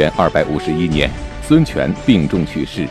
[0.00, 1.10] 元二百五十一年，
[1.46, 2.88] 孙权病重去世，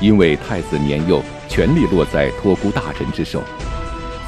[0.00, 3.44] 因为太子年幼，权力落在托孤大臣之手。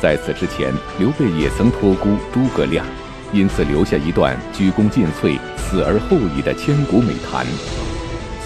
[0.00, 2.87] 在此之前，刘备也曾托孤诸葛亮，
[3.32, 7.45] 因此留下一段鞠躬尽瘁、死而后已的千古美谈。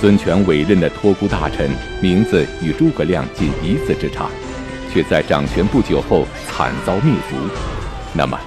[0.01, 4.31] 孙权委任的托孤大臣名字与诸葛亮仅一字之差，
[4.91, 7.37] 却在掌权不久后惨遭灭族。
[8.15, 8.41] 那么，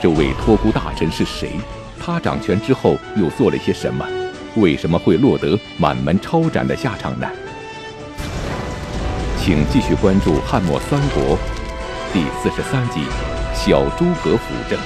[0.00, 1.50] 这位托孤大臣是谁？
[1.98, 4.06] 他掌权之后又做了些什么？
[4.60, 7.28] 为什么会落得满门抄斩的下场呢？
[9.38, 11.36] 请继续关注《汉末三国》
[12.12, 13.00] 第四十三集
[13.54, 14.78] 《小诸葛辅政》。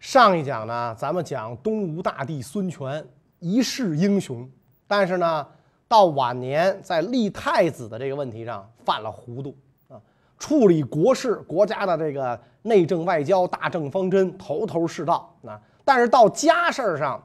[0.00, 3.06] 上一讲呢，咱们讲东吴大帝孙权
[3.38, 4.48] 一世英雄，
[4.86, 5.46] 但是呢，
[5.86, 9.56] 到晚年在立太子的这个问题上犯了糊涂
[9.88, 10.00] 啊，
[10.38, 17.18] 处理国事、国家的这个内政外交、大政方针头头是道啊，但是到家事儿上，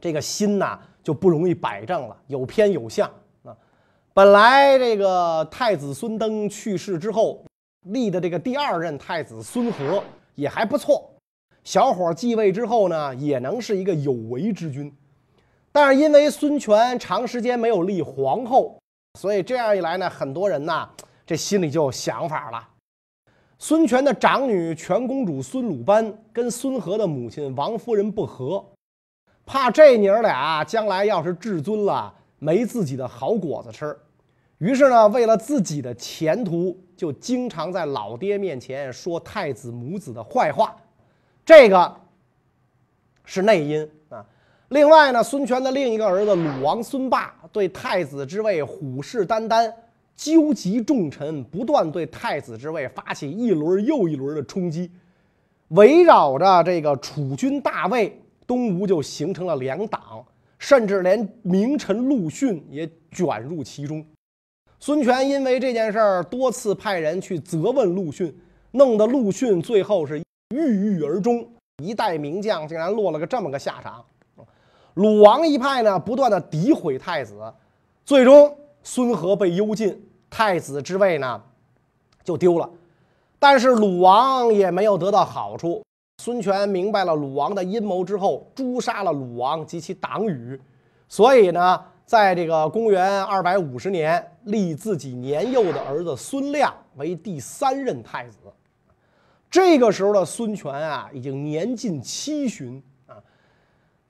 [0.00, 3.08] 这个心呐就不容易摆正了，有偏有向
[3.44, 3.56] 啊。
[4.12, 7.44] 本来这个太子孙登去世之后，
[7.82, 10.02] 立的这个第二任太子孙和
[10.34, 11.08] 也还不错，
[11.62, 14.92] 小伙继位之后呢，也能是一个有为之君。
[15.70, 18.76] 但是因为孙权长时间没有立皇后，
[19.20, 20.90] 所以这样一来呢，很多人呐
[21.24, 22.68] 这心里就有想法了。
[23.60, 28.64] 孙权的长女全公主孙鲁班跟孙和的母亲王夫人不和，
[29.44, 33.96] 怕这娘儿俩将来要是至尊了，没自己的好果子吃。
[34.58, 40.76] 于是呢，为了自己的前途，就经常在老爹面前说太子母子的坏话。
[41.44, 41.96] 这个
[43.24, 44.24] 是内因啊。
[44.68, 49.72] 另外呢，孙权的另一个儿子鲁王孙霸对太子之位虎视眈眈，
[50.18, 54.90] 纠集重臣，不断对太子之位发起一轮又一轮的冲击。
[55.68, 60.24] 围绕着这个储君大位，东吴就形成了两党，
[60.58, 64.04] 甚至连名臣陆逊也卷入其中。
[64.80, 68.36] 孙权因为这件事儿多次派人去责问陆逊，
[68.72, 70.20] 弄得陆逊最后是
[70.52, 71.48] 郁郁而终，
[71.80, 74.04] 一代名将竟然落了个这么个下场。
[74.94, 77.54] 鲁王一派呢，不断的诋毁太子，
[78.04, 78.52] 最终
[78.82, 80.00] 孙和被幽禁，
[80.30, 81.42] 太子之位呢
[82.24, 82.68] 就丢了。
[83.38, 85.82] 但是鲁王也没有得到好处。
[86.22, 90.60] 孙权明白了鲁王的阴谋之后，诛杀了鲁王及其党羽。
[91.08, 98.38] 所以呢，在这个公元二百五十年，立自己年幼的儿子孙亮为第三任太子。
[99.50, 102.82] 这个时候的孙权啊，已经年近七旬。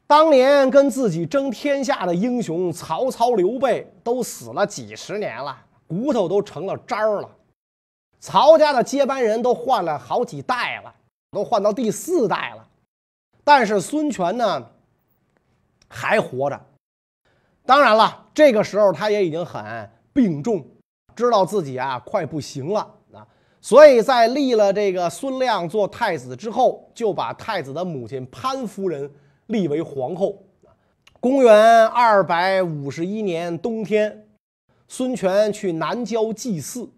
[0.08, 5.54] 当年跟自己争天下的英雄曹操、刘备都死了几十年了，
[5.86, 7.28] 骨头都成了渣儿了。
[8.18, 10.94] 曹家的接班人都换了好几代了，
[11.30, 12.66] 都换到第四代了。
[13.44, 14.66] 但是孙权呢，
[15.88, 16.58] 还活着。
[17.66, 20.66] 当然了，这个时候他也已经很病重，
[21.14, 22.80] 知道自己啊快不行了
[23.12, 23.26] 啊，
[23.60, 29.10] 所以在立了这个孙亮做太子之后，就把太子的母亲潘夫人。
[29.48, 30.42] 立为皇后。
[31.20, 34.26] 公元二百五十一年冬天，
[34.86, 36.88] 孙权去南郊祭祀，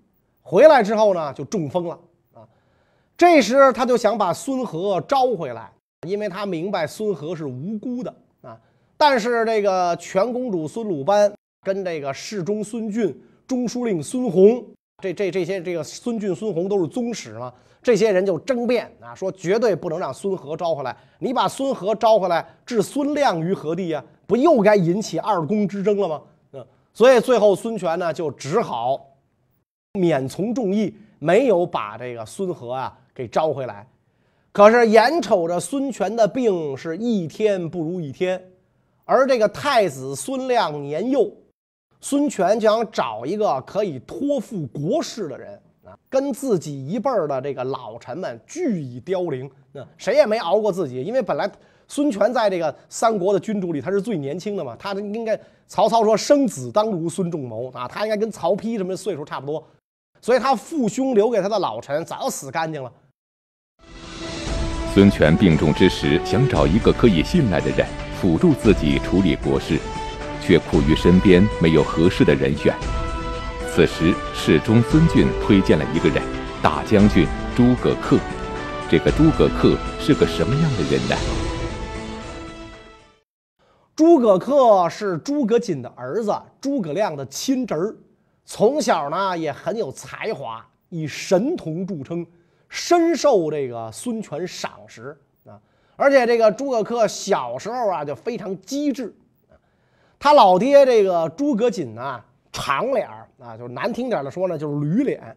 [0.43, 1.99] 回来之后呢，就中风了
[2.35, 2.47] 啊。
[3.17, 5.73] 这时他就想把孙和招回来，
[6.07, 8.61] 因为他明白孙和是无辜的啊。
[8.97, 11.33] 但是这个全公主孙鲁班
[11.63, 14.63] 跟这个侍中孙俊、中书令孙弘，
[15.01, 17.53] 这这这些这个孙俊、孙弘都是宗室嘛。
[17.83, 20.95] 这些人就争辩啊，说绝对不能让孙和招回来。
[21.19, 24.05] 你把孙和招回来，置孙亮于何地呀？
[24.27, 26.21] 不又该引起二公之争了吗？
[26.53, 29.01] 嗯，所以最后孙权呢，就只好
[29.95, 33.89] 免从众议，没有把这个孙和啊给招回来。
[34.53, 38.39] 可是眼瞅着孙权的病是一天不如一天，
[39.07, 41.33] 而这个太子孙亮年幼，
[42.01, 45.97] 孙权就想找一个可以托付国事的人啊。
[46.09, 51.03] 跟自己一辈儿的这个老臣们俱已凋零，那谁也没熬过自己。
[51.03, 51.51] 因为本来
[51.89, 54.77] 孙权在这个三国的君主里，他是最年轻的嘛。
[54.79, 59.63] 他应该曹操说生子当如孙仲谋啊，他应该跟曹丕什么岁数差不多。
[60.21, 62.93] 所以他父兄留给他的老臣早死干净了。
[64.93, 67.87] 孙权病重之时，想找一个可以信赖的人
[68.21, 69.79] 辅助自己处理国事，
[70.41, 72.75] 却苦于身边没有合适的人选。
[73.69, 76.23] 此时，侍中孙俊推荐了一个人，
[76.63, 78.19] 大将军诸葛恪。
[78.91, 81.17] 这个诸葛恪是个什么样的人呢？
[83.95, 87.95] 诸葛恪是诸葛瑾的儿子，诸葛亮的亲侄儿。
[88.45, 92.27] 从小呢也很有才华，以神童著称，
[92.69, 95.55] 深受这个孙权赏识啊。
[95.95, 99.15] 而且这个诸葛恪小时候啊就非常机智，
[100.23, 102.21] 他老爹这个诸葛瑾呢
[102.53, 105.35] 长脸儿啊，就是难听点的说呢就是驴脸。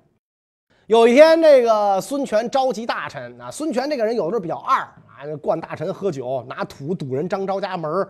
[0.88, 8.09] 有一天这个孙权召集大臣啊，孙权这个人有的时候比较二啊，灌大臣喝酒，拿土堵人张昭家门儿，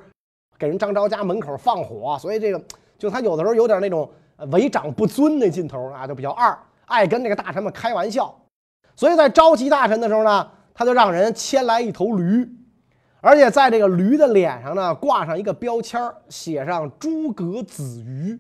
[0.58, 2.60] 给人张昭家门口放火，所以这个
[2.98, 4.10] 就他有的时候有点那种
[4.52, 8.36] 为长不尊那劲头啊，就比较二，爱跟这个大臣们开玩笑。
[8.96, 12.50] 所以在召集大臣的时候呢，他就让人牵来一头驴，
[13.26, 15.98] 而且在这个驴的脸上呢挂上一个标签
[16.28, 18.38] 写上“诸葛子瑜”。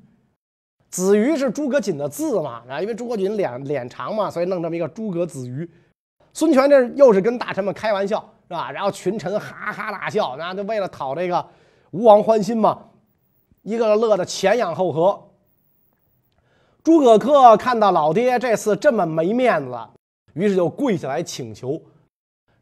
[0.91, 5.67] 子瑜是诸葛瑾的字嘛啊，因为诸葛瑾脸脸长嘛，所以弄这么一个诸葛子瑜。
[6.33, 8.19] 孙权这又是跟大臣们开玩笑
[8.49, 8.69] 是吧？
[8.73, 11.43] 然后群臣哈哈大笑，那就为了讨这个
[11.91, 12.77] 吴王欢心嘛，
[13.61, 15.29] 一个个乐得前仰后合。
[16.83, 19.79] 诸葛恪看到老爹这次这么没面子。
[20.33, 21.81] 于是就跪下来请求，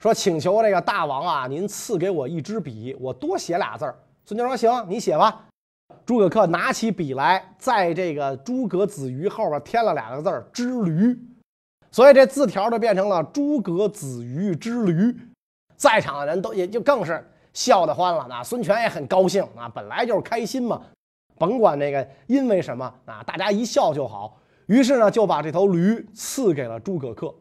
[0.02, 3.96] 说：“请求这个大王啊，您赐给我一支笔，我多写俩字儿。”
[4.26, 5.46] 孙权说：“行，你写吧。”
[6.08, 11.16] 诸葛恪拿起笔来，在这个“诸葛子瑜”后边添了两个字儿“之驴”，
[11.92, 15.16] 所以这字条就变成了“诸葛子瑜之驴”。
[15.78, 18.26] 在场的人都也就更是笑得欢了。
[18.28, 20.82] 那孙权也很高兴啊，本来就是开心嘛，
[21.38, 24.36] 甭管那个因为什么啊，大家一笑就好。
[24.66, 27.32] 于是呢，就把这头驴赐给了诸葛恪。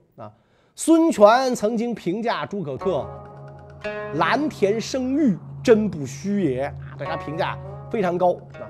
[0.82, 3.04] 孙权曾经评价诸葛恪
[4.16, 7.54] ：“蓝田生玉，真不虚也。”啊，对他评价
[7.90, 8.64] 非常高啊。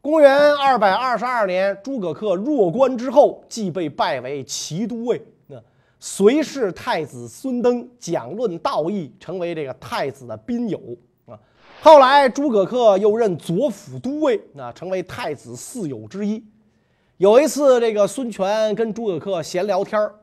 [0.00, 5.20] 公元二百二十二年，诸葛恪入关之后，即被拜为骑都尉。
[5.48, 5.60] 那
[5.98, 10.80] 随侍太子孙登讲论道义，成为这个太子的宾友
[11.26, 11.36] 啊。
[11.80, 16.40] 后来，诸葛恪又任左辅都尉，那成为太子四友之一。
[17.16, 20.14] 有一次，这个孙权跟诸葛恪闲聊天儿。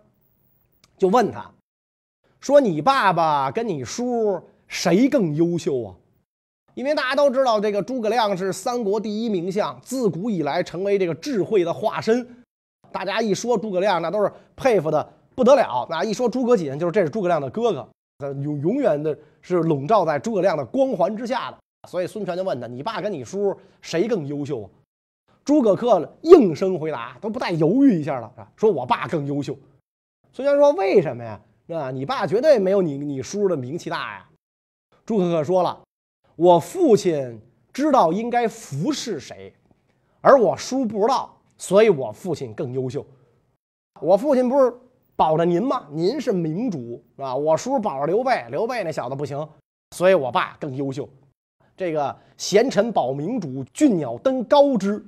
[0.97, 1.49] 就问他，
[2.39, 5.95] 说：“你爸爸跟你叔谁更优秀啊？”
[6.73, 12.27] 因为大家都知道，这个诸葛亮是三国第一名相，自古以来成为这个智慧的化身。
[12.91, 15.85] 大家一说诸葛亮，那都是佩服的不得了。
[15.89, 21.57] 那一说诸葛瑾，就是这是诸葛亮的哥哥，永永远的是笼罩在诸葛亮的光环之下的。
[21.87, 24.69] 所以孙权就问他：“你爸跟你叔谁更优秀啊？”
[25.43, 29.57] 诸葛恪应声回答，都不带犹豫一下了，说：“我爸更优秀。”
[30.37, 31.41] 孙权说：“为什么呀？
[31.69, 34.29] 啊，你爸绝对没有你你叔的名气大呀。”
[35.03, 35.81] 诸葛恪说了
[36.37, 37.41] ：“我父亲
[37.73, 39.51] 知道应该服侍谁，
[40.21, 43.03] 而我叔不知道，所以我父亲更优秀。
[43.99, 44.71] 我父亲不是
[45.15, 45.87] 保着您吗？
[45.89, 47.35] 您是明主是吧？
[47.35, 49.49] 我叔保着刘备，刘备那小子不行，
[49.95, 51.09] 所以我爸更优秀。
[51.75, 55.03] 这个贤臣保明主，俊鸟登高枝，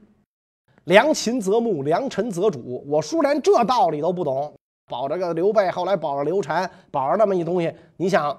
[0.85, 2.83] 良禽择木，良臣择主。
[2.87, 4.51] 我叔连这道理都不懂。”
[4.89, 8.35] 保着个刘备，后来保着刘禅，保着那么一东西，你想，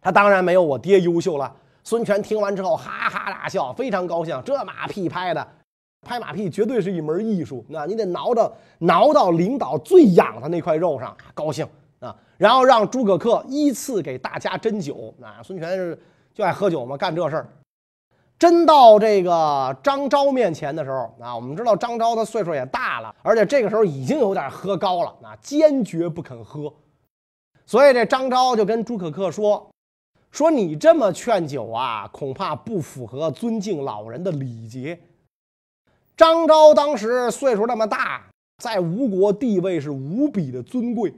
[0.00, 1.52] 他当然没有我爹优秀了。
[1.82, 4.40] 孙权听完之后哈哈大笑，非常高兴。
[4.44, 5.48] 这马屁拍的，
[6.02, 7.64] 拍马屁绝对是一门艺术。
[7.68, 11.66] 那你得挠着挠到领导最痒的那块肉上，高兴
[11.98, 12.14] 啊。
[12.36, 15.12] 然后让诸葛恪依次给大家斟酒。
[15.20, 15.98] 啊孙权是
[16.34, 17.48] 就爱喝酒嘛，干这事儿。
[18.42, 26.74] 真到这个张昭面前的时候啊，我们知道张昭他岁数也大了，而且这个时候已经有点喝高了，那坚决不肯喝。
[27.64, 29.64] 所以这张昭就跟朱可克说
[30.32, 34.98] ：“说你这么劝酒啊，恐怕不符合尊敬老人的礼节。”
[36.16, 38.26] 张昭当时岁数那么大，
[38.60, 41.14] 在吴国地位是无比的尊贵，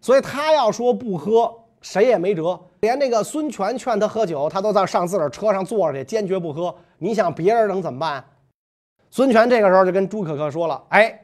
[0.00, 1.54] 所以他要说不喝。
[1.80, 6.74] 谁也没辙，连那个孙权劝他喝酒，他都在上自个儿车上坐着去，坚决不喝。
[6.98, 8.24] 你想别人能怎么办？
[9.10, 11.20] 孙权这个时候就跟朱可恪说了：“哎，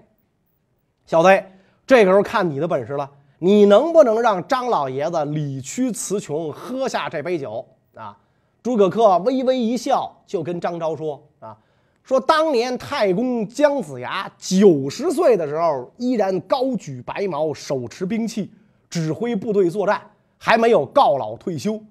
[1.07, 1.45] 小子，
[1.87, 8.17] 这个时候看你的本事了，你能不能让张老爷子理屈词穷，喝下这杯酒啊？”
[8.63, 11.55] 朱可恪微微一笑，就跟张昭说：“啊，
[12.03, 18.51] 说当年太公姜子牙九十岁的时候，依然高举白毛，手持兵器，
[18.89, 20.01] 指挥部队作战。”
[20.45, 21.83] 还没有告老退休，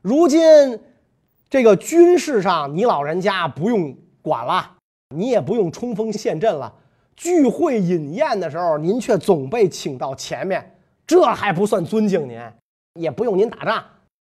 [0.00, 0.40] 如今
[1.50, 4.78] 这个军事上你老人家不用管了，
[5.14, 6.74] 你也不用冲锋陷阵了。
[7.14, 10.74] 聚会饮宴的时候，您却总被请到前面，
[11.06, 12.40] 这还不算尊敬您？
[12.98, 13.84] 也不用您打仗，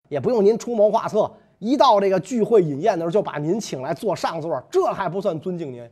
[0.08, 5.90] 也不用您出谋划策，一到这个聚会饮宴的时候，就把您请来坐上座，这还不算尊敬您？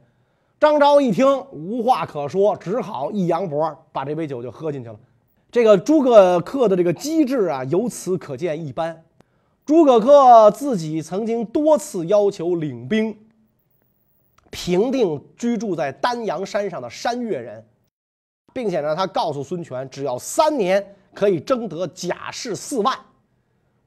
[0.60, 4.96] 张昭一听无话可说，只好一扬脖，把这杯酒就喝进去了。
[5.54, 9.04] 这个诸葛恪的这个机智啊，由此可见一斑。
[9.68, 13.16] 诸葛恪自己曾经多次要求领兵
[14.50, 17.64] 平定居住在丹阳山上的山越人，
[18.52, 22.98] 并且呢，他告诉孙权，只要三年可以征得甲士四万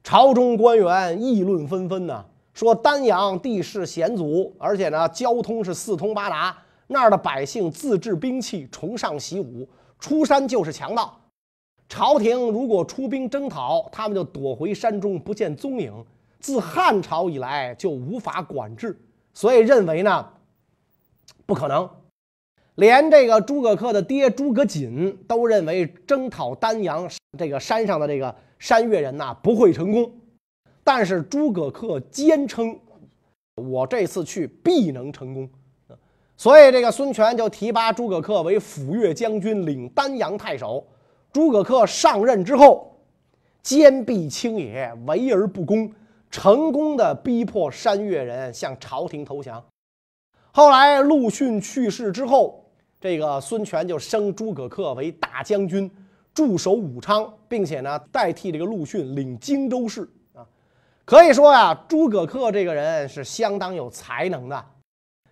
[0.05, 6.57] 朝中官员议论纷纷呢，说丹阳地势险阻，而且呢交通是四通八达，
[6.87, 9.69] 那儿的百姓自制兵器，崇尚习武，
[9.99, 11.21] 出山就是强盗。
[11.89, 15.93] 朝廷如果出兵征讨，他们就躲回山中不见踪影。
[16.39, 18.97] 自汉朝以来就无法管制，
[19.33, 20.29] 所以认为呢
[21.45, 21.89] 不可能。
[22.77, 30.13] 连这个诸葛恪的爹诸葛瑾都认为征讨丹阳这个山上的这个山越人呐不会成功，
[30.85, 32.79] 但是诸葛恪坚称
[33.57, 35.49] 我这次去必能成功。
[36.37, 40.87] 所以这个孙权就提拔诸葛恪为抚越将军，领丹阳太守。
[41.37, 42.97] 诸葛恪上任之后，
[43.63, 45.93] 坚壁清野，围而不攻，
[46.31, 49.63] 成功的逼迫山越人向朝廷投降。
[50.51, 52.65] 后来陆逊去世之后，
[52.99, 55.91] 这个孙权就升诸葛恪为大将军，
[56.33, 60.41] 驻守武昌，并且呢代替这个陆逊领荆州事啊。
[61.05, 64.65] 可以说呀，诸葛恪这个人是相当有才能的，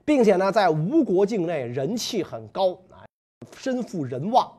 [0.04, 3.08] 并且呢在吴国境内人气很高啊，
[3.56, 4.52] 身负人望。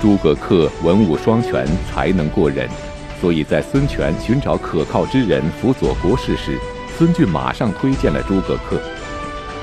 [0.00, 2.68] 诸葛恪文武双全，才能过人，
[3.20, 6.56] 所以在孙权寻找可靠之人辅佐国事时，
[6.96, 8.78] 孙峻马上推荐了诸葛恪。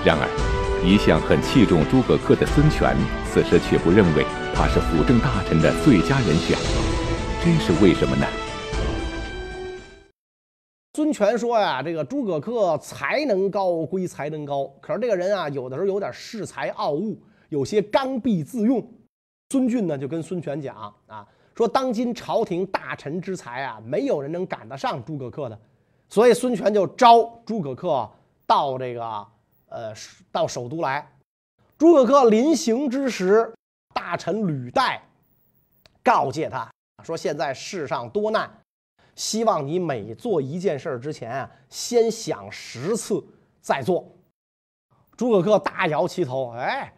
[0.03, 0.27] 然而，
[0.83, 2.97] 一向很器重诸葛恪的孙权，
[3.31, 6.57] 此时却不认为他是辅政大臣的最佳人选，
[7.41, 8.27] 这是为什么呢？
[10.95, 18.85] 孙权说呀：“这个诸葛恪才能高归才能高，可是这个人啊，有的时候有点恃才傲物，有些刚愎自用。”
[19.49, 25.59] 孙俊呢就跟孙权讲啊，说当今朝廷大臣之才啊，没有人能赶得上诸葛恪的，
[26.09, 28.09] 所以孙权就招诸葛恪
[28.47, 29.27] 到这个
[29.69, 29.93] 呃
[30.31, 31.07] 到首都来。
[31.77, 33.53] 诸葛恪临行之时，
[33.93, 34.99] 大臣吕岱
[36.03, 36.69] 告诫他
[37.03, 38.49] 说：“现在世上多难，
[39.15, 43.23] 希望你每做一件事之前啊，先想十次
[43.61, 44.05] 再做。”
[45.15, 46.91] 诸葛恪大摇其头，哎。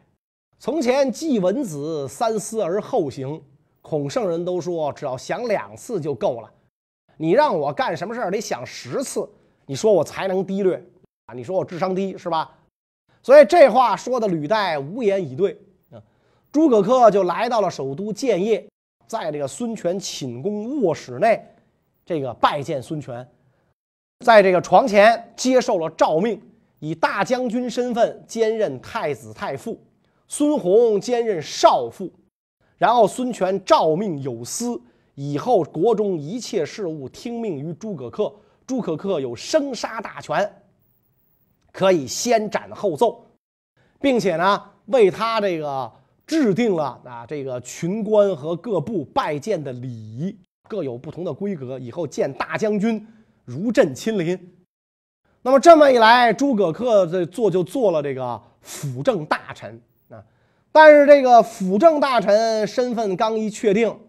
[0.60, 3.40] 从前季文子三思而后行，
[3.84, 6.52] 孔圣人都说只要想两次就够了。
[7.16, 9.30] 你让我干什么事儿得想十次，
[9.68, 10.84] 你说我才能低劣
[11.28, 11.34] 啊？
[11.36, 12.50] 你说我智商低是吧？
[13.22, 15.60] 所以这话说的吕岱无言以对。
[16.52, 18.68] 诸葛恪就来到了首都建业，
[19.06, 21.46] 在这个孙权寝宫卧室内，
[22.04, 23.28] 这个拜见孙权，
[24.26, 26.42] 在这个床前接受了诏命，
[26.80, 29.80] 以大将军身份兼任太子太傅。
[30.27, 32.12] 孙弘兼任少傅，
[32.77, 34.79] 然后孙权诏命有司，
[35.15, 38.34] 以后国中一切事务听命于诸葛恪。
[38.65, 40.51] 诸葛恪有生杀大权，
[41.72, 43.25] 可以先斩后奏，
[44.01, 45.89] 并且呢，为他这个
[46.25, 51.79] 制定了啊这个群官和各部拜见的礼仪，各有不同的规格。
[51.79, 53.07] 以后见大将军
[53.46, 54.38] 如朕亲临。
[55.41, 59.81] 那么这么一来，诸葛恪这做就做了这个辅政大臣。
[60.79, 64.00] 但是这个辅政大臣身份刚一确定，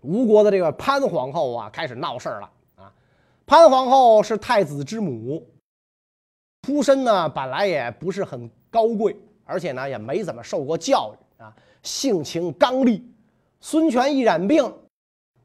[0.00, 2.90] 吴国的这个潘皇后啊开始闹事儿了啊！
[3.44, 5.46] 潘皇后是太子之母，
[6.62, 12.98] 出身呢本来也不是很高贵，而且呢也没怎么受过教育啊，性情刚烈。
[13.60, 14.72] 孙权一染病，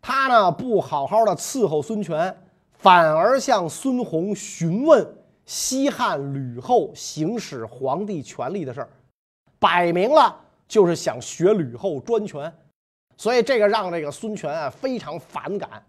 [0.02, 2.34] 他呢不好好的伺候孙权，
[2.72, 5.06] 反而向孙弘询问
[5.46, 8.90] 西汉吕后行使皇帝权力的事儿。
[9.64, 12.54] 摆明了就是想学吕后专权，
[13.16, 15.82] 所以这个让这个孙权啊非常反感。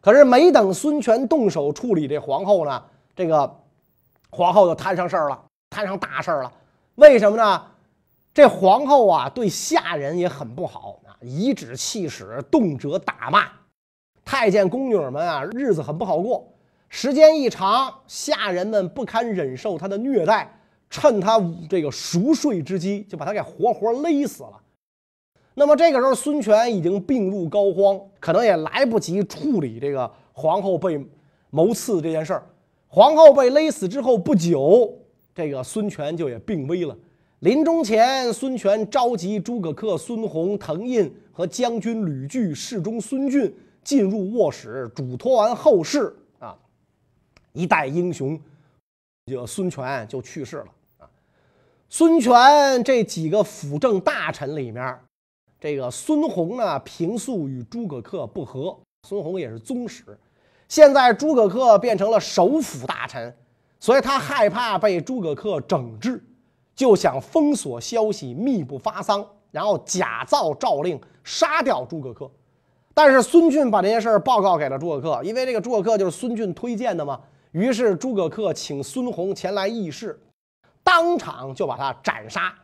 [0.00, 2.82] 可是没等孙权动手处理这皇后呢，
[3.14, 3.60] 这个
[4.30, 6.50] 皇后就摊上事儿了，摊上大事儿了。
[6.94, 7.62] 为什么呢？
[8.32, 13.46] 这皇后啊对下人也很不好啊，颐指气使，动辄打骂
[14.24, 16.50] 太监宫女们啊，日子很不好过。
[16.88, 20.58] 时间一长，下人们不堪忍受她的虐待。
[20.96, 24.60] 趁他这个熟睡之机，就把他给活活勒死了。
[25.54, 31.04] 那么这个时候，孙权已经病入膏肓，可能也来不及处理这个皇后被
[31.50, 32.46] 谋刺这件事儿。
[32.86, 34.96] 皇后被勒死之后不久，
[35.34, 36.96] 这个孙权就也病危了。
[37.40, 46.56] 临终前，孙权召集诸葛恪、孙弘、滕胤和将军吕据、侍中孙峻进入卧室，嘱托完后事啊，
[47.52, 48.40] 一代英雄，
[49.26, 50.66] 就孙权就去世了。
[51.96, 54.98] 孙权这几个辅政大臣里面，
[55.60, 58.76] 这个孙弘呢，平素与诸葛恪不和。
[59.06, 60.02] 孙弘也是宗室，
[60.66, 63.32] 现在诸葛恪变成了首辅大臣，
[63.78, 66.20] 所以他害怕被诸葛恪整治，
[66.74, 72.28] 就想封锁消息，密不发丧，然后假造诏令杀掉诸葛恪。
[72.92, 77.20] 但是孙俊把这件事儿报告给了诸葛恪，因为这个诸葛恪就是孙俊推荐的嘛。
[77.52, 80.20] 于是诸葛恪请孙弘前来议事，
[80.94, 82.54] 当场就把他斩杀，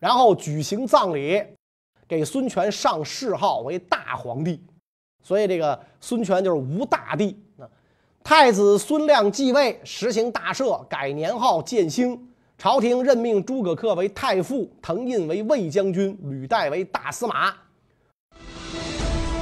[0.00, 1.40] 然后举行葬礼，
[2.08, 4.60] 给孙权上谥号为大皇帝。
[5.22, 7.40] 所以这个孙权就是吴大帝。
[8.24, 12.20] 太子孙亮继位，实行大赦，改年号建兴。
[12.58, 17.54] 朝廷任命诸葛恪为太傅，滕胤为魏将军，吕岱为大司马。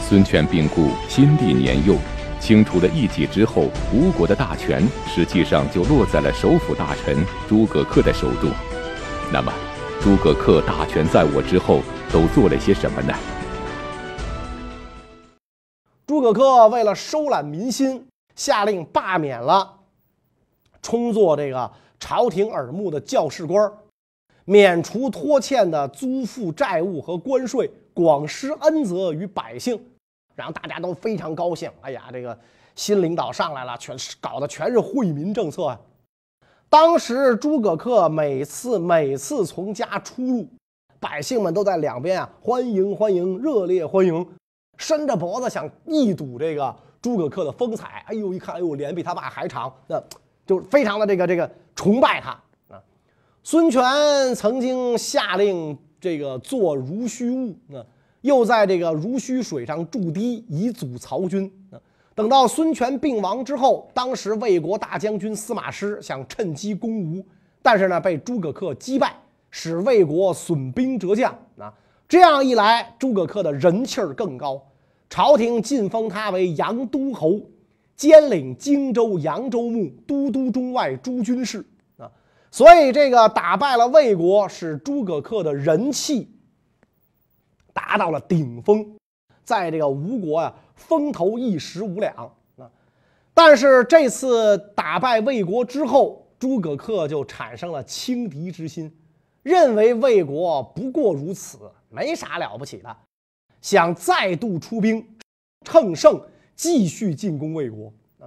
[0.07, 1.97] 孙权病故，新帝年幼，
[2.47, 7.17] 清除了异己之后，吴国的大权实际上就落在了首辅大臣
[7.49, 8.49] 诸葛恪的手中。
[9.33, 9.53] 那么，
[10.00, 11.81] 诸葛恪大权在握之后，
[12.12, 13.12] 都做了些什么呢？
[16.07, 19.81] 诸葛恪为了收揽民心，下令罢免了
[20.81, 23.69] 充作这个朝廷耳目的教士官，
[24.45, 29.76] 免除拖欠的租赋债务和关税，广施恩泽于百姓。
[30.37, 31.69] 然后大家都非常高兴。
[31.81, 32.38] 哎呀，这个
[32.76, 35.81] 新领导上来了，全是搞的全是惠民政策啊！
[36.69, 40.47] 当时诸葛恪每次每次从家出入，
[41.00, 44.26] 百姓们都在两边啊欢迎欢迎，热烈欢迎，
[44.76, 48.05] 伸着脖子想一睹这个诸葛恪的风采。
[48.07, 50.02] 哎呦，一看，哎呦，脸比他爸还长，那
[50.45, 52.31] 就非常的这个这个崇拜他
[52.69, 52.83] 啊。
[53.43, 53.83] 孙权
[54.35, 57.81] 曾经下令这个做如须物啊。
[58.26, 61.50] 又在这个濡须水上筑堤，以阻曹军。
[62.14, 67.25] 等到孙权病亡之后，当时魏国大将军司马师想趁机攻吴，
[67.62, 69.15] 但是呢被诸葛恪击败，
[69.50, 71.30] 使魏国损兵折将。
[71.58, 71.73] 啊，
[72.08, 74.62] 这样一来，诸葛恪的人气儿更高，
[75.10, 77.39] 朝廷晋封他为阳都侯，
[77.97, 81.62] 兼领荆州、扬州牧、都督中外诸军事。
[81.99, 82.10] 啊，
[82.50, 86.30] 所以这个打败了魏国，使诸葛恪的人气。
[87.76, 88.97] 达到了顶峰，
[89.45, 92.15] 在这个吴国啊，风头一时无两
[92.56, 92.71] 啊。
[93.34, 98.91] 但是这次打败魏国之后，诸葛恪就产生了轻敌之心，
[99.43, 101.58] 认为魏国不过如此，
[101.91, 102.97] 没啥了不起的，
[103.60, 105.06] 想再度出兵，
[105.67, 106.19] 乘胜
[106.54, 108.25] 继续进攻魏国啊。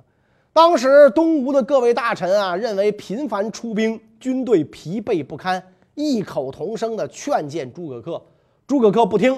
[0.54, 8.22] 当时东吴的各位大臣啊，认为频繁出兵，军队疲惫不堪，异口同声的劝谏诸葛恪。
[8.70, 9.36] 诸葛恪不听，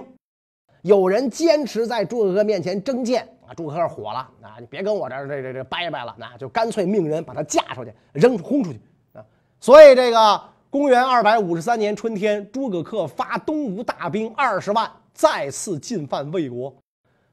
[0.81, 3.55] 有人坚持在诸葛恪面前争剑啊！
[3.55, 4.57] 诸葛恪火了啊！
[4.59, 8.79] 你别跟我这这这这掰掰了，那就干脆命人把他架出去，扔轰出去
[9.13, 9.23] 啊！
[9.61, 16.75] 所以这个公元二百五十三年春天，诸葛恪发东吴大兵二十万，再次进犯魏国。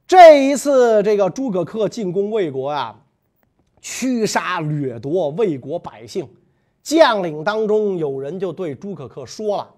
[0.07, 2.97] 这一次，这个诸葛恪进攻魏国啊，
[3.81, 6.29] 驱杀掠夺魏国百姓，
[6.81, 9.75] 将领当中有人就对诸葛恪说了。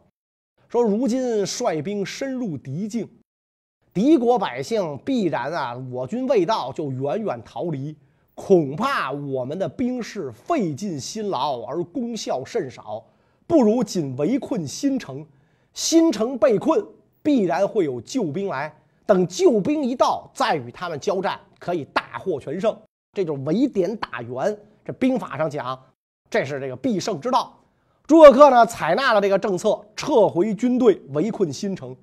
[0.71, 3.09] 说如今率兵深入敌境，
[3.93, 7.97] 敌国百姓必然啊，我军未到就远远逃离，
[8.37, 13.05] 恐怕我们的兵士费尽辛劳而功效甚少，
[13.49, 15.27] 不如仅围困新城。
[15.73, 16.81] 新城被困，
[17.21, 18.73] 必然会有救兵来，
[19.05, 22.77] 等救兵一到，再与他们交战，可以大获全胜。
[23.13, 25.77] 这就是围点打援，这兵法上讲，
[26.31, 27.60] 这是这个必胜之道。
[28.11, 31.95] 诸葛恪呢，采纳了这个政策，撤回军队，围困新城。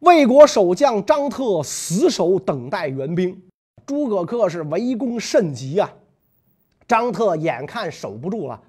[0.00, 3.40] 魏国守将张特死守等待援兵，
[3.86, 5.88] 诸葛恪是围攻甚急啊。
[6.88, 8.60] 张特眼看守不住了，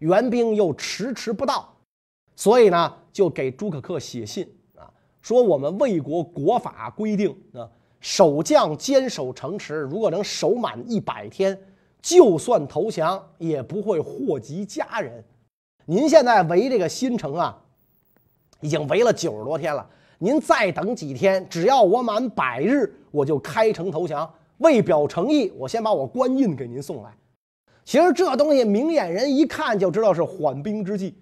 [0.00, 1.74] 援兵又迟迟不到，
[2.36, 4.84] 所以呢，就给诸葛恪写信啊，
[5.22, 7.66] 说我们魏国国法规定啊，
[8.00, 11.58] 守将坚守城池，如果能守满一百天，
[12.02, 15.24] 就算投降也不会祸及家人。
[15.86, 17.56] 您现在围这个新城啊，
[18.60, 19.86] 已经围了九十多天了。
[20.18, 24.32] 您再等几天，只要我满百日，我就开城投降。
[24.58, 27.10] 为表诚意，我先把我官印给您送来。
[27.84, 31.14] 其实这东西明眼人一看就知道是缓兵之计，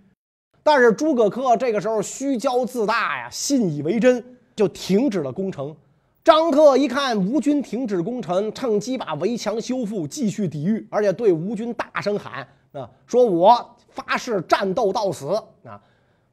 [0.62, 5.74] 但是诸葛恪这个时候虚骄自大呀，信以为真，就停止了攻城。
[6.22, 13.76] 张特一看吴军停止攻城，趁机把围墙修复，继续抵御，而且对吴军大声喊啊，说我。
[13.92, 15.28] 发誓战斗到死
[15.64, 15.80] 啊！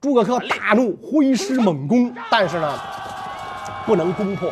[0.01, 2.79] 诸葛恪大怒，挥师猛攻，但是呢，
[3.85, 4.49] 不能攻破。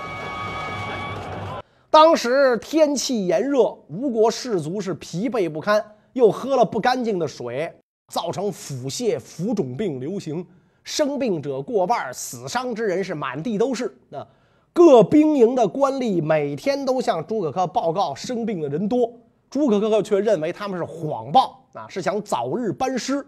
[1.89, 7.73] 当时天气炎热，吴国士卒是疲惫不堪，又喝了不干净的水，
[8.13, 10.45] 造成腹泻、浮肿病流行，
[10.83, 13.85] 生病者过半，死伤之人是满地都是。
[14.11, 14.27] 啊，
[14.73, 19.11] 各兵营的官吏每天都向诸葛恪报告生病的人多。
[19.49, 23.25] 诸葛恪却认为他们是谎报啊，是想早日班师，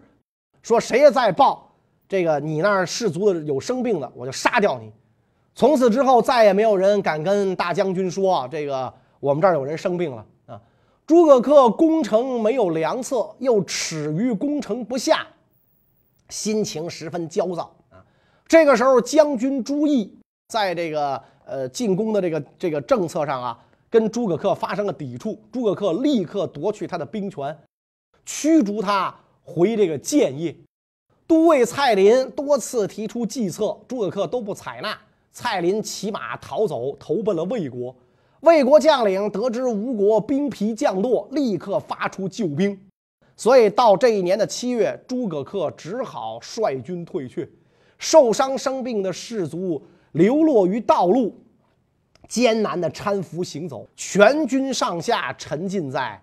[0.62, 1.72] 说谁再报
[2.08, 4.92] 这个你那儿士卒的有生病的，我就杀掉你。
[5.54, 10.60] 从此之后，再也没有人敢跟大将军说这个我们这儿有人生病了啊。
[11.06, 15.26] 诸葛恪攻城没有良策，又耻于攻城不下，
[16.28, 17.98] 心情十分焦躁啊。
[18.46, 20.16] 这个时候，将军朱毅
[20.48, 23.58] 在这个呃进攻的这个这个政策上啊，
[23.90, 25.38] 跟诸葛恪发生了抵触。
[25.52, 27.58] 诸葛恪立刻夺去他的兵权，
[28.24, 30.56] 驱逐他回这个建业。
[31.26, 34.96] 都尉蔡林多次提出计策，诸葛恪都不采纳。
[35.32, 37.94] 蔡林骑马逃走，投奔了魏国。
[38.40, 42.76] 魏国将领得知吴国兵疲将弱，立刻发出救兵。
[43.36, 47.48] 所以到这一年的七月，诸葛恪只好率军退却。
[47.98, 49.80] 受伤生病的士卒
[50.12, 51.34] 流落于道路，
[52.30, 56.22] 艰难的搀扶行走，全军上下沉浸在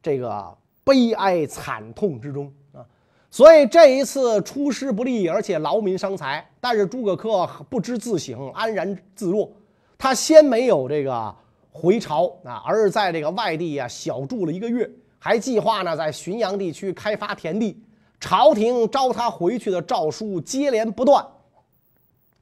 [0.00, 2.86] 这个悲哀惨痛之中啊！
[3.32, 6.48] 所以这一次出师不利，而且劳民伤财。
[6.60, 9.50] 但是诸葛恪不知自省，安然自若。
[9.98, 11.34] 他先没有这个
[11.72, 14.88] 回朝啊，而是在这个外地啊小住了一个月。
[15.18, 17.76] 还计划呢，在浔阳地区开发田地，
[18.20, 21.26] 朝廷召他回去的诏书接连不断，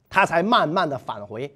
[0.07, 1.51] 他才慢慢的返回。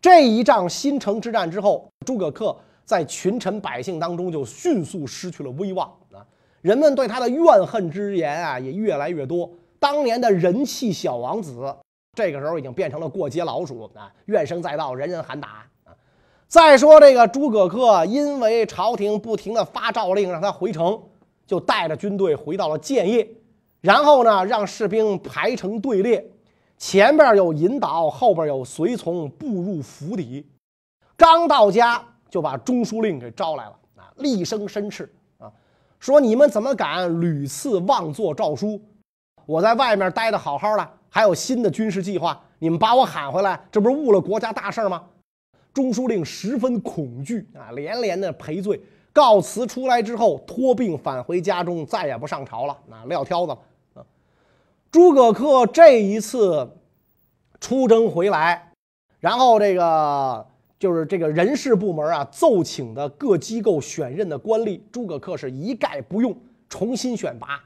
[0.00, 6.24] 这一仗新城之战之后，诸葛恪在群臣百姓当中就迅速失去了威望啊，
[6.60, 9.50] 人们对他的怨恨之言啊也越来越多。
[9.78, 11.74] 当年的人气小王子，
[12.14, 15.92] 这个时候已经变成了过街老鼠啊，怨声载道，人人喊打啊。
[16.46, 21.00] 再说这个诸葛恪，因为朝廷不停的发诏令让他回城，
[21.46, 23.28] 就带着军队回到了建业，
[23.80, 26.24] 然后呢，让士兵排成队列，
[26.78, 30.46] 前边有引导，后边有随从，步入府邸。
[31.16, 35.50] 刚到家，就把中书令给招来了啊，厉声申斥啊，
[35.98, 38.80] 说你们怎么敢屡次妄作诏书？
[39.44, 45.02] 我在外面待的好好的，还有新的军事计划，你们把我喊回来，这不是误了国家大事吗？
[45.74, 48.80] 中书令十分恐惧啊，连连的赔罪，
[49.12, 53.58] 告辞出来之后，托病返回家中，再也不上朝了，啊，撂挑子了。
[54.90, 56.76] 诸葛恪这一次
[57.60, 58.72] 出征回来，
[59.20, 60.46] 然后这个
[60.78, 66.34] 就是这个人事部门啊，奏请的各机构选任的官吏，诸葛恪是一概不用，
[66.70, 67.60] 重新选拔，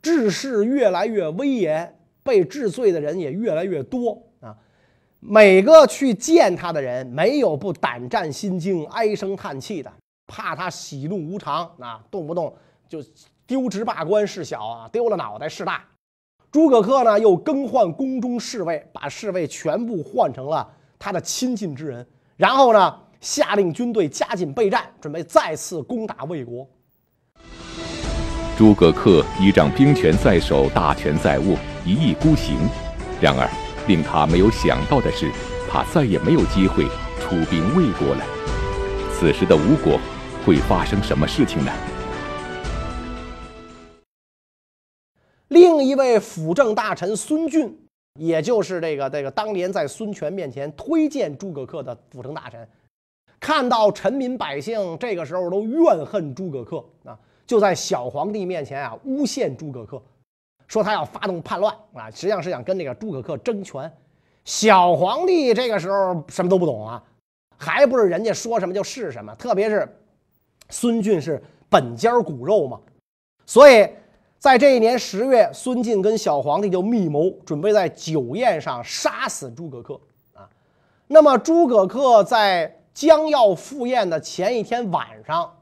[0.00, 4.56] 治世越来越威严，被治罪的人也越来越多啊。
[5.18, 9.92] 每个去见他的人，没有不胆战心惊、唉声叹气的，
[10.28, 12.54] 怕他喜怒无常啊，动不动
[12.88, 13.02] 就
[13.48, 15.84] 丢职罢官是小啊，丢了脑袋是大。
[16.50, 20.66] 诸葛恪呢，又更换宫中侍卫，把侍卫全部换成了
[20.98, 22.06] 他的亲近之人，
[22.36, 26.66] 然后呢，下令军队加紧备战，准备再次攻打魏国。
[28.56, 32.56] 诸葛恪依仗兵权在手、大权在握，一意孤行，
[33.20, 33.48] 然而。
[33.86, 35.30] 令他没有想到的是，
[35.70, 36.84] 他再也没有机会
[37.18, 38.22] 出兵魏国了。
[39.10, 39.98] 此时的吴国
[40.44, 41.72] 会发生什么事情呢？
[45.48, 47.76] 另一位辅政大臣孙俊，
[48.20, 52.68] 也就是这个这个当年在孙权面前推荐诸葛恪的辅政大臣，
[53.40, 60.00] 看到臣民百姓这个时候都怨恨诸葛恪啊，就在小皇帝面前啊诬陷诸葛恪。
[60.66, 63.90] 说他要发动叛乱啊，实际上是想跟那个诸葛恪争权。
[64.44, 67.02] 小皇帝这个时候什么都不懂啊，
[67.56, 69.34] 还不是人家说什么就是什么。
[69.36, 69.88] 特别是
[70.68, 72.78] 孙俊是本家骨肉嘛，
[73.46, 73.88] 所以
[74.38, 79.98] 在这一年十月，孙晋跟小皇帝就密谋，准备在酒宴上杀死诸葛恪
[80.32, 80.48] 啊。
[81.08, 85.52] 那么诸葛恪在将要赴宴的前一天晚上，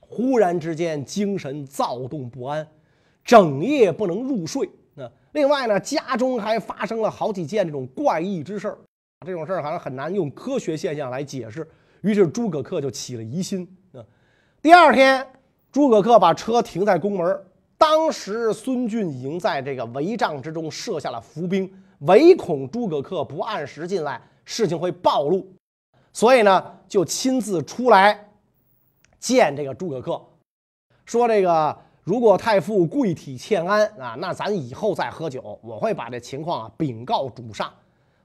[0.00, 2.66] 忽然之间精神躁动不安。
[3.22, 4.68] 整夜不能入睡。
[4.94, 8.74] 那另外呢，家中还发生了好几件这种怪异之事。
[9.26, 11.66] 这种事好像很难用科学现象来解释。
[12.00, 13.66] 于是诸葛恪就起了疑心。
[13.92, 14.00] 啊，
[14.62, 15.26] 第二天，
[15.70, 17.44] 诸葛恪把车停在宫门。
[17.78, 25.46] 当时孙峻已经在这个帷帐之中设下了伏兵，唯恐诸葛恪不按时进来，事情会暴露，
[26.12, 28.28] 所以呢，就亲自出来
[29.18, 30.22] 见这个诸葛恪，
[31.04, 31.76] 说这个。
[32.06, 37.72] 如果太傅贵体欠安啊，那咱以后再喝酒，我会把这情况啊禀告主上。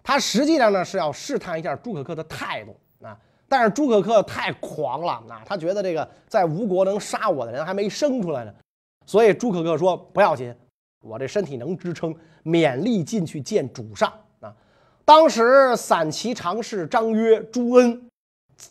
[0.03, 8.53] 他实际上呢是要试探一下诸葛恪的态度啊，但是诸葛恪太狂了啊，他觉得这个在吴国能杀我的人还没生出来呢，
[9.09, 10.53] 所以诸葛恪说不要紧，
[11.01, 14.55] 我这身体能支撑，勉力进去见主上啊。
[15.03, 18.07] 当时散骑常侍张约、朱恩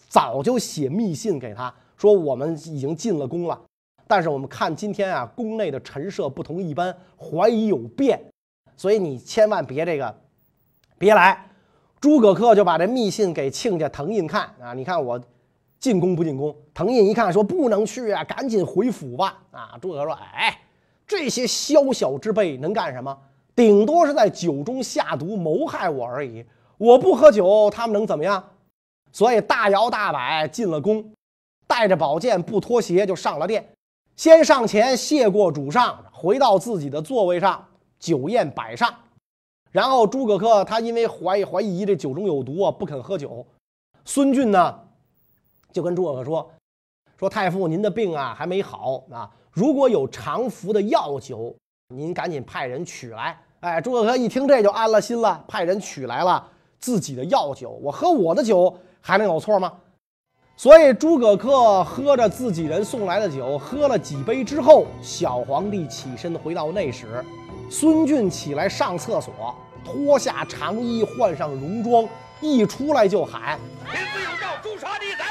[0.09, 3.61] 早就写密信给他说，我们已经进了宫了。
[4.07, 8.23] 但是我们看今天啊，宫内的陈设不同一般，怀疑有变，
[8.77, 10.15] 所以你千万别这个，
[10.99, 11.51] 别来。
[12.01, 15.21] 诸葛恪就把这密信给亲家滕胤看啊，你看我
[15.81, 16.55] 进宫不进宫？
[16.75, 19.39] 滕胤一看说不能去啊，赶紧回府吧。
[19.51, 20.61] 啊，诸葛说，哎，
[21.07, 23.17] 这些宵小之辈能干什么？
[23.55, 26.45] 顶多是在酒中下毒谋害我而已。
[26.77, 28.43] 我不喝酒，他们能怎么样？
[29.11, 31.13] 所以大摇大摆进了宫，
[31.67, 33.69] 带着宝剑不脱鞋就上了殿，
[34.15, 37.67] 先上前谢过主上，回到自己的座位上，
[37.99, 38.95] 酒宴摆上。
[39.73, 43.45] 然后诸葛恪他因为怀疑怀疑这酒中有毒啊，不肯喝酒。
[44.05, 44.79] 孙俊呢，
[45.73, 46.51] 就跟诸葛恪说
[47.19, 51.55] ：“说太傅您的病啊还没好啊，如果有常服的药酒，
[51.95, 57.71] 您赶紧派人取来。”哎，诸葛恪一听这就安了心了，派人取来了自己的药酒。
[57.83, 59.73] 我喝我的酒还能有错吗？
[60.57, 67.25] 所以诸葛恪喝着自己人送来的酒，喝了几杯之后，小皇帝起身回到内室。
[67.71, 69.55] 孙俊起来上厕所，
[69.85, 72.09] 脱下长衣，换上戎装，
[72.41, 73.59] 一出来就喊
[73.91, 75.23] ：“天子有诏，诛杀逆贼！”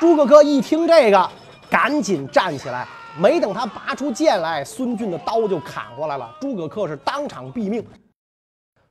[0.00, 1.30] 诸葛恪一听这个，
[1.70, 2.86] 赶紧站起来，
[3.18, 6.34] 没等他拔出剑来，孙俊的刀就砍过来了。
[6.40, 7.84] 诸葛恪是当场毙命。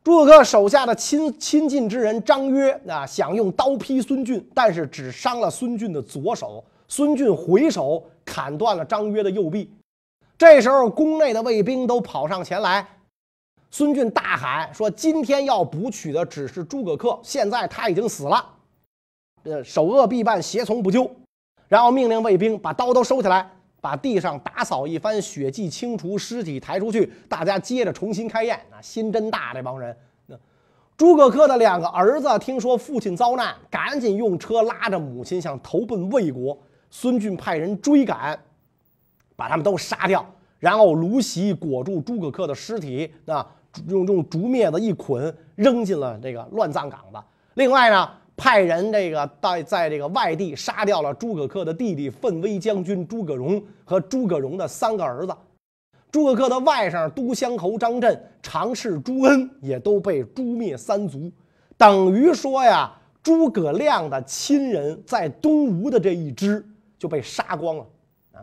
[0.03, 6.63] 诸葛恪手下的亲亲近之人张约啊，想用刀劈孙俊，但是只伤了孙俊的左手。
[6.88, 9.71] 孙俊回手砍断了张约的右臂。
[10.38, 12.86] 这时候，宫内的卫兵都跑上前来。
[13.69, 18.43] 孙俊大喊说：“今天要捕取的只是诸葛恪，现在他已经死了，
[19.43, 21.10] 呃，首恶必办，胁从不究。”
[21.67, 23.49] 然后命令卫兵把刀都收起来，
[23.80, 28.56] 把地上打扫一番，血迹清除，尸体抬出去，大家接着重新开宴。
[28.71, 29.95] 啊，心真大，这帮人。
[30.27, 30.36] 那
[30.97, 36.58] 诸葛恪的两个儿子听说父亲遭难，赶紧用车拉着母亲想投奔魏国。
[36.89, 38.39] 孙俊派人追赶。
[39.34, 40.23] 把他们都杀掉，
[40.60, 43.43] 然后芦席裹住诸葛恪的尸体，啊，
[43.88, 47.17] 用用竹篾子一捆，扔进了这个乱葬岗子。
[47.56, 48.08] 另外呢，
[48.41, 55.38] 派人这个在在这个外地杀掉了诸葛恪的弟弟奋威将军诸葛荣和诸葛荣的三个儿子。
[56.12, 61.32] 诸葛恪的外甥都乡侯张震、常侍朱恩也都被诛灭三族。
[61.77, 66.65] 等于说呀，诸葛亮的亲人在东吴的这一支
[66.97, 67.86] 就被杀光了
[68.34, 68.41] 啊。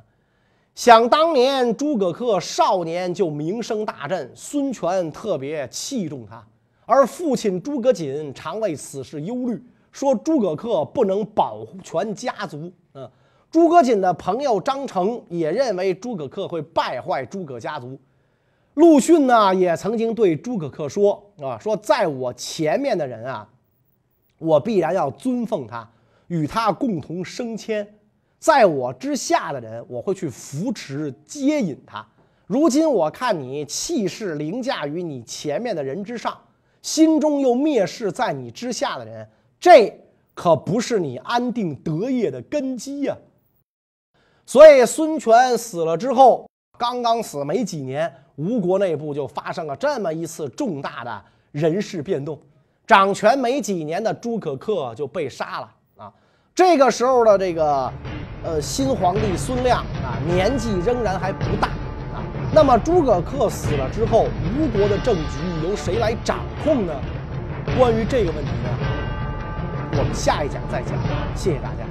[0.76, 6.46] 想当年，诸葛恪少年就名声大振，孙权特别器重他，
[6.86, 9.60] 而父亲诸葛瑾常为此事忧虑，
[9.98, 12.72] 说诸葛恪不能保全家族。
[12.94, 13.10] 嗯，
[13.50, 17.98] 诸葛瑾的朋友张成也认为诸葛恪会败坏诸葛家族。
[18.74, 23.48] 陆逊呢，也曾经对诸葛恪说：“啊，说在我前面的人啊，
[24.38, 25.90] 我必然要尊奉他，
[26.28, 27.84] 与他共同升迁。”
[28.38, 32.06] 在我之下的人，我会去扶持接引他。
[32.46, 36.38] 如今我看你气势凌驾于你前面的人之上，
[36.82, 39.28] 心中又蔑视在你之下的人，
[39.60, 39.92] 这
[40.34, 43.16] 可不是你安定德业的根基呀。
[44.46, 52.40] 所以孙权死了之后，刚刚死没几年，吴国内部就发生了这么一次重大的人事变动，
[52.86, 56.12] 掌权没几年的诸葛恪就被杀了啊。
[56.54, 57.92] 这个时候的这个。
[58.44, 61.66] 呃，新皇帝孙亮啊，年纪仍然还不大
[62.14, 62.22] 啊。
[62.54, 65.32] 那么诸葛恪死了之后，吴国的政局
[65.64, 66.94] 由谁来掌控呢？
[67.76, 68.68] 关于这个问题呢，
[69.98, 70.96] 我们下一讲再讲。
[71.34, 71.87] 谢谢大家。